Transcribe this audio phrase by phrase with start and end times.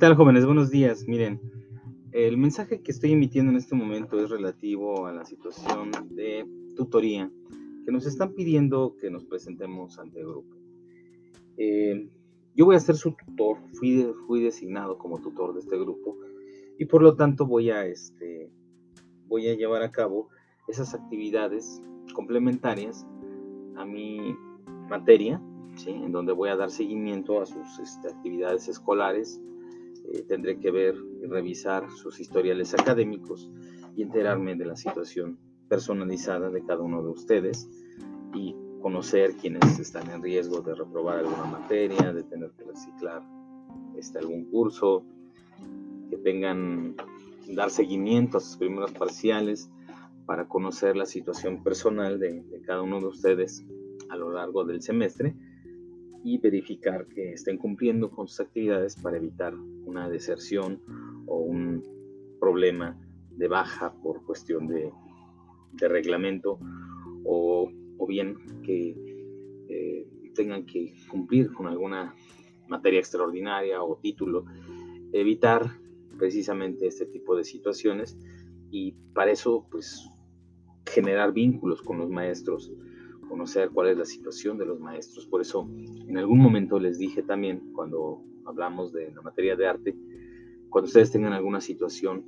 [0.00, 0.46] tal jóvenes?
[0.46, 1.06] Buenos días.
[1.06, 1.38] Miren,
[2.12, 7.30] el mensaje que estoy emitiendo en este momento es relativo a la situación de tutoría
[7.84, 10.56] que nos están pidiendo que nos presentemos ante el grupo.
[11.58, 12.08] Eh,
[12.56, 16.16] yo voy a ser su tutor, fui, designado como tutor de este grupo
[16.78, 18.50] y por lo tanto voy a, este,
[19.28, 20.30] llevar a cabo
[20.66, 21.82] esas actividades
[22.14, 23.06] complementarias
[23.76, 24.34] a mi
[24.88, 25.42] materia,
[25.86, 29.38] en donde voy a dar seguimiento a sus este, actividades escolares,
[30.12, 33.50] eh, tendré que ver y revisar sus historiales académicos
[33.96, 37.68] y enterarme de la situación personalizada de cada uno de ustedes
[38.34, 43.22] y conocer quienes están en riesgo de reprobar alguna materia, de tener que reciclar
[43.96, 45.04] este, algún curso,
[46.08, 46.96] que tengan,
[47.48, 49.70] dar seguimiento a sus primeros parciales
[50.26, 53.64] para conocer la situación personal de, de cada uno de ustedes
[54.08, 55.34] a lo largo del semestre
[56.22, 59.54] y verificar que estén cumpliendo con sus actividades para evitar
[59.84, 60.80] una deserción
[61.26, 61.82] o un
[62.38, 62.98] problema
[63.30, 64.92] de baja por cuestión de,
[65.78, 66.58] reglamento
[67.24, 68.96] o, o, bien que
[69.68, 72.14] eh, tengan que cumplir con alguna
[72.68, 74.44] materia extraordinaria o título,
[75.12, 75.70] evitar
[76.18, 78.18] precisamente este tipo de situaciones
[78.70, 80.08] y para eso pues
[80.86, 82.72] generar vínculos con los maestros
[83.30, 85.24] conocer cuál es la situación de los maestros.
[85.26, 85.66] Por eso,
[86.08, 89.96] en algún momento les dije también, cuando hablamos de la materia de arte,
[90.68, 92.26] cuando ustedes tengan alguna situación,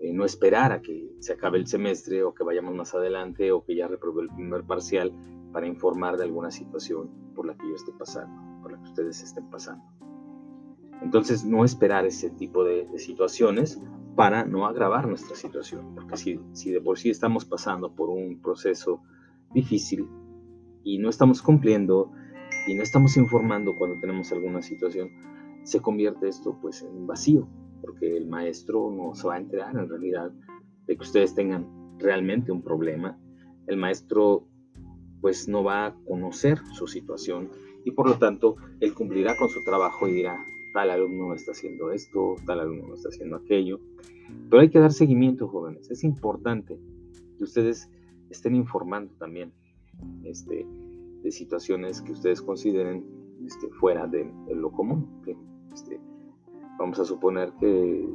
[0.00, 3.64] eh, no esperar a que se acabe el semestre o que vayamos más adelante o
[3.64, 5.12] que ya reprobé el primer parcial
[5.52, 9.22] para informar de alguna situación por la que yo esté pasando, por la que ustedes
[9.22, 9.82] estén pasando.
[11.00, 13.80] Entonces, no esperar ese tipo de, de situaciones
[14.14, 18.40] para no agravar nuestra situación, porque si, si de por sí estamos pasando por un
[18.40, 19.00] proceso
[19.54, 20.06] difícil,
[20.84, 22.12] y no estamos cumpliendo
[22.66, 25.10] y no estamos informando cuando tenemos alguna situación,
[25.64, 27.48] se convierte esto pues en vacío,
[27.80, 30.32] porque el maestro no se va a enterar en realidad
[30.86, 31.66] de que ustedes tengan
[31.98, 33.18] realmente un problema.
[33.66, 34.48] El maestro
[35.20, 37.50] pues no va a conocer su situación
[37.84, 40.36] y por lo tanto él cumplirá con su trabajo y dirá,
[40.72, 43.80] tal alumno está haciendo esto, tal alumno está haciendo aquello.
[44.50, 45.90] Pero hay que dar seguimiento, jóvenes.
[45.90, 46.78] Es importante
[47.38, 47.88] que ustedes
[48.30, 49.52] estén informando también
[50.24, 50.66] este,
[51.22, 53.04] de situaciones que ustedes consideren
[53.44, 55.08] este, fuera de, lo común.
[55.72, 56.00] Este,
[56.78, 58.08] vamos a suponer que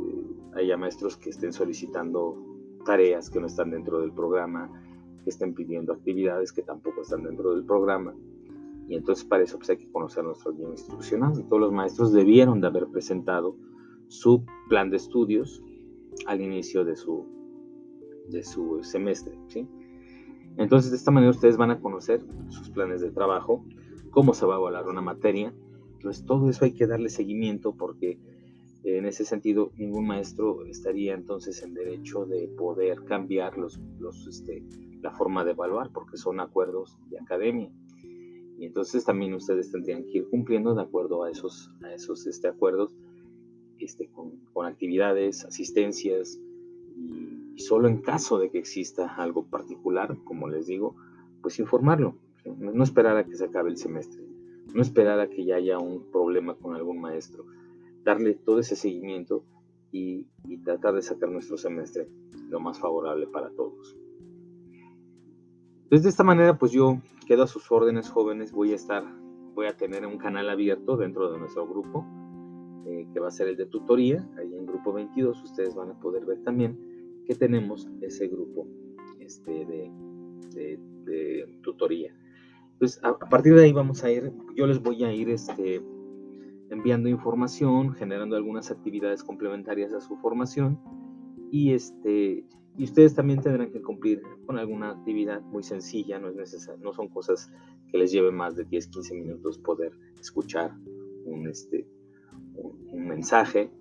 [0.56, 2.38] haya maestros que estén solicitando
[2.86, 4.72] tareas que no están dentro del programa,
[5.24, 8.16] que estén pidiendo actividades que tampoco están dentro del programa.
[8.88, 11.34] Y entonces para eso pues, hay que conocer nuestro guion instruccional.
[11.50, 13.58] Todos los maestros debieron de haber presentado
[14.08, 15.62] su plan de estudios
[16.26, 17.26] al inicio de su,
[18.30, 19.38] de su semestre.
[19.47, 19.68] ¿sí?
[20.57, 23.63] Entonces, de esta manera ustedes van a conocer sus planes de trabajo,
[24.09, 25.53] cómo se va a evaluar una materia.
[25.94, 28.19] Entonces, todo eso hay que darle seguimiento porque
[28.84, 33.79] en ese sentido ningún maestro estaría entonces en derecho de poder cambiar los,
[34.28, 34.63] este,
[35.01, 37.72] la forma de evaluar porque son acuerdos de academia.
[38.57, 42.47] Y entonces también ustedes tendrían que ir cumpliendo de acuerdo a esos, a esos este,
[42.47, 42.91] acuerdos
[43.78, 46.40] este, con, con actividades, asistencias,
[46.96, 50.95] y solo en caso de que exista algo particular, como les digo,
[51.41, 52.16] pues informarlo.
[52.45, 54.23] No esperar a que se acabe el semestre,
[54.73, 57.46] no esperar a que ya haya un problema con algún maestro,
[58.03, 59.44] darle todo ese seguimiento
[59.91, 60.28] y,
[60.63, 62.07] tratar de sacar nuestro semestre
[62.50, 63.97] lo más favorable para todos.
[65.84, 69.03] Entonces de esta manera pues yo quedo a sus órdenes jóvenes, voy a estar,
[69.53, 72.06] voy a tener un canal abierto dentro de nuestro grupo,
[72.85, 76.00] eh, que va a ser el de tutoría, ahí en grupo 22 ustedes van a
[76.00, 76.78] poder ver también
[77.28, 78.68] que tenemos ese grupo
[79.20, 82.14] este, de, tutoría.
[82.80, 85.82] Pues a, partir de ahí vamos a ir, yo les voy a ir este,
[86.70, 90.80] enviando información, generando algunas actividades complementarias a su formación
[91.52, 92.46] y, este,
[92.78, 97.08] y ustedes también tendrán que cumplir con alguna actividad muy sencilla, no, es no son
[97.09, 97.52] cosas
[97.90, 100.76] que les lleve más de 10, 15 minutos poder escuchar
[101.26, 101.88] un, este,
[102.56, 103.72] un mensaje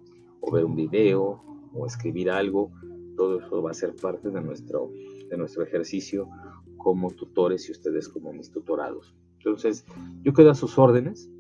[0.41, 1.43] o ver un video
[1.73, 2.71] o escribir algo
[3.17, 4.91] todo eso va a ser parte de nuestro,
[5.29, 6.29] de nuestro ejercicio
[6.77, 9.15] como tutores y ustedes como mis tutorados.
[9.39, 9.85] Entonces,
[10.23, 11.31] yo quedo a sus órdenes.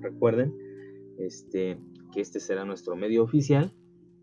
[0.00, 0.54] Recuerden
[1.18, 1.78] este,
[2.12, 3.72] que este será nuestro medio oficial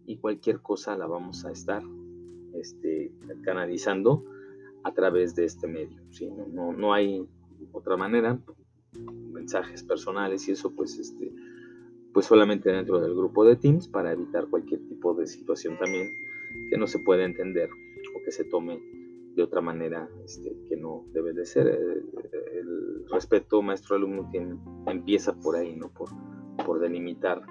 [0.06, 1.84] y cualquier cosa la vamos a estar
[2.54, 3.12] este,
[3.44, 4.26] canalizando
[4.84, 6.02] a través de este medio.
[6.36, 7.26] No, no, no, hay
[7.72, 8.40] otra manera,
[9.32, 11.34] mensajes personales y eso pues, este,
[12.14, 16.10] pues solamente dentro del grupo de Teams para evitar cualquier tipo de situación también
[16.70, 17.70] que no se puede entender
[18.16, 18.80] o que se tome
[19.36, 21.68] de otra manera este, que no debe de ser.
[21.68, 24.32] El, respeto maestro-alumno
[24.88, 25.90] empieza por ahí, ¿no?
[25.90, 26.08] Por,
[26.66, 27.42] por delimitar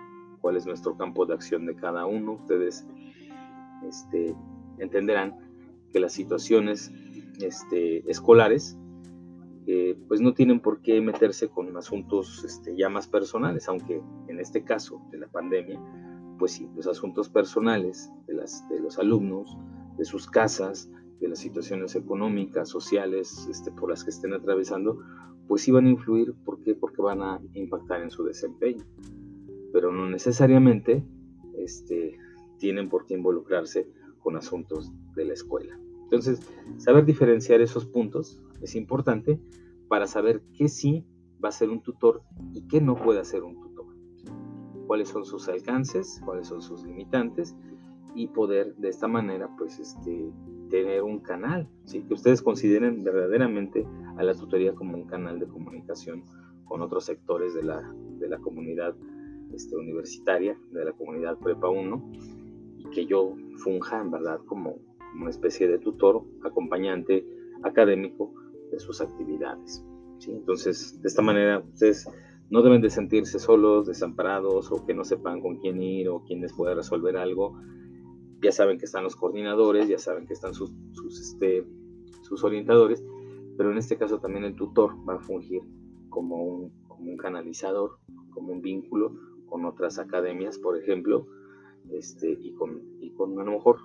[0.40, 2.32] cuál es nuestro campo de acción de cada uno.
[2.32, 2.86] Ustedes
[3.86, 4.34] este,
[4.78, 5.36] entenderán
[5.92, 6.90] que las situaciones
[7.42, 8.78] este, escolares
[10.08, 14.64] pues no tienen por qué meterse con asuntos este, ya más personales, aunque en este
[14.64, 15.80] caso de la pandemia,
[16.38, 19.56] pues sí, los asuntos personales de, las, de los alumnos,
[19.98, 20.90] de sus casas,
[21.20, 24.98] de las situaciones económicas, sociales este, por las que estén atravesando,
[25.46, 26.34] pues sí van a influir.
[26.44, 26.74] ¿Por qué?
[26.74, 28.84] Porque van a impactar en su desempeño.
[29.72, 31.04] Pero no necesariamente
[31.58, 32.18] este,
[32.58, 33.88] tienen por qué involucrarse
[34.20, 35.78] con asuntos de la escuela.
[36.10, 36.40] Entonces,
[36.78, 39.40] saber diferenciar esos puntos es importante
[39.86, 41.06] para saber qué sí
[41.42, 42.22] va a ser un tutor
[42.52, 43.86] y qué no puede hacer un tutor.
[44.88, 47.54] Cuáles son sus alcances, cuáles son sus limitantes
[48.16, 50.32] y poder de esta manera pues este,
[50.68, 52.02] tener un canal, ¿sí?
[52.02, 53.86] que ustedes consideren verdaderamente
[54.16, 56.24] a la tutoría como un canal de comunicación
[56.64, 58.96] con otros sectores de la, de la comunidad
[59.52, 62.12] este, universitaria, de la comunidad Prepa 1,
[62.78, 64.40] y que yo funja en verdad
[65.10, 67.26] como una especie de tutor, acompañante
[67.62, 68.32] académico
[68.70, 69.84] de sus actividades.
[70.26, 72.08] Entonces, de esta manera, ustedes
[72.50, 76.40] no deben de sentirse solos, desamparados o que no sepan con quién ir o quién
[76.40, 77.58] les puede resolver algo.
[78.42, 81.66] Ya saben que están los coordinadores, ya saben que están este,
[82.22, 83.04] sus orientadores,
[83.56, 85.62] pero en este caso también el tutor va a fungir
[86.08, 87.98] como un, como un canalizador,
[88.30, 89.14] como un vínculo
[89.46, 91.26] con otras academias, por ejemplo,
[91.92, 93.78] este, y, con, y con a lo mejor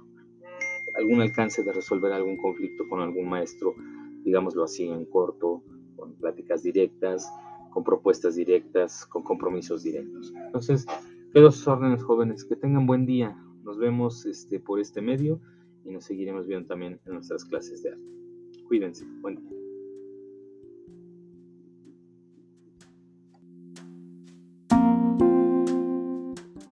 [0.97, 3.75] algún alcance de resolver algún conflicto con algún maestro,
[4.23, 5.63] digámoslo así, en corto,
[5.95, 7.29] con pláticas directas,
[7.71, 10.33] con propuestas directas, con compromisos directos.
[10.45, 10.85] Entonces,
[11.33, 13.37] quedo sus órdenes, jóvenes, que tengan buen día.
[13.63, 15.39] Nos vemos este, por este medio
[15.83, 18.03] y nos seguiremos viendo también en nuestras clases de arte.
[18.67, 19.05] Cuídense.
[19.21, 19.54] Buen día.